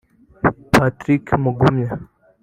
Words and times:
Patrick 0.73 1.25
Mugumya 1.43 1.93